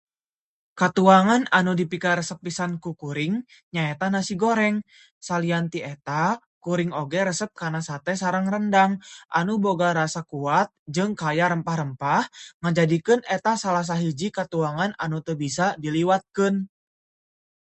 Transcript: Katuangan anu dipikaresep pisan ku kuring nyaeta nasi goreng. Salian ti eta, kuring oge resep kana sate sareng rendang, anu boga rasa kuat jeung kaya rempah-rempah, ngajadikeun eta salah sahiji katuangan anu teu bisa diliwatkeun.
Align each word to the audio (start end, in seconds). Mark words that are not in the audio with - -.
Katuangan 0.81 1.43
anu 1.59 1.71
dipikaresep 1.79 2.37
pisan 2.45 2.71
ku 2.83 2.89
kuring 3.01 3.35
nyaeta 3.73 4.07
nasi 4.15 4.33
goreng. 4.43 4.75
Salian 5.27 5.65
ti 5.73 5.79
eta, 5.93 6.23
kuring 6.65 6.91
oge 7.01 7.21
resep 7.29 7.51
kana 7.61 7.81
sate 7.89 8.13
sareng 8.21 8.47
rendang, 8.53 8.91
anu 9.39 9.53
boga 9.65 9.89
rasa 9.99 10.21
kuat 10.31 10.67
jeung 10.95 11.13
kaya 11.21 11.45
rempah-rempah, 11.53 12.23
ngajadikeun 12.61 13.21
eta 13.35 13.53
salah 13.63 13.85
sahiji 13.89 14.27
katuangan 14.37 14.91
anu 15.03 15.17
teu 15.25 15.35
bisa 15.43 15.65
diliwatkeun. 15.83 16.55